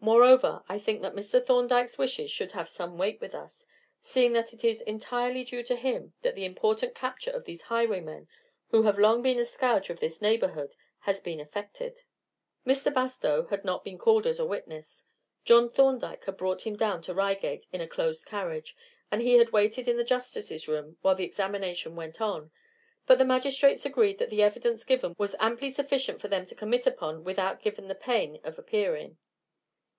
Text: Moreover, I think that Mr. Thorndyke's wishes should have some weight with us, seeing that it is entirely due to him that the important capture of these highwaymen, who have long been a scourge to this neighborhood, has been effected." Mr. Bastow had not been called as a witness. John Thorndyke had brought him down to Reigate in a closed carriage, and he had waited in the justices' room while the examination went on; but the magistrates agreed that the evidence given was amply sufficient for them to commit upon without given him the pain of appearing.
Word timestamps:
Moreover, 0.00 0.62
I 0.68 0.78
think 0.78 1.02
that 1.02 1.16
Mr. 1.16 1.44
Thorndyke's 1.44 1.98
wishes 1.98 2.30
should 2.30 2.52
have 2.52 2.68
some 2.68 2.98
weight 2.98 3.20
with 3.20 3.34
us, 3.34 3.66
seeing 4.00 4.32
that 4.34 4.52
it 4.54 4.62
is 4.64 4.80
entirely 4.82 5.42
due 5.42 5.64
to 5.64 5.74
him 5.74 6.12
that 6.22 6.36
the 6.36 6.44
important 6.44 6.94
capture 6.94 7.32
of 7.32 7.44
these 7.44 7.62
highwaymen, 7.62 8.28
who 8.70 8.84
have 8.84 8.96
long 8.96 9.22
been 9.22 9.40
a 9.40 9.44
scourge 9.44 9.88
to 9.88 9.94
this 9.94 10.22
neighborhood, 10.22 10.76
has 11.00 11.20
been 11.20 11.40
effected." 11.40 12.04
Mr. 12.64 12.94
Bastow 12.94 13.46
had 13.50 13.64
not 13.64 13.82
been 13.82 13.98
called 13.98 14.24
as 14.24 14.38
a 14.38 14.46
witness. 14.46 15.02
John 15.44 15.68
Thorndyke 15.68 16.24
had 16.26 16.36
brought 16.36 16.64
him 16.64 16.76
down 16.76 17.02
to 17.02 17.12
Reigate 17.12 17.66
in 17.72 17.80
a 17.80 17.88
closed 17.88 18.24
carriage, 18.24 18.76
and 19.10 19.20
he 19.20 19.32
had 19.32 19.50
waited 19.50 19.88
in 19.88 19.96
the 19.96 20.04
justices' 20.04 20.68
room 20.68 20.96
while 21.02 21.16
the 21.16 21.24
examination 21.26 21.96
went 21.96 22.20
on; 22.20 22.52
but 23.04 23.18
the 23.18 23.24
magistrates 23.24 23.84
agreed 23.84 24.18
that 24.18 24.30
the 24.30 24.44
evidence 24.44 24.84
given 24.84 25.16
was 25.18 25.34
amply 25.40 25.72
sufficient 25.72 26.20
for 26.20 26.28
them 26.28 26.46
to 26.46 26.54
commit 26.54 26.86
upon 26.86 27.24
without 27.24 27.60
given 27.60 27.86
him 27.86 27.88
the 27.88 27.96
pain 27.96 28.40
of 28.44 28.60
appearing. 28.60 29.18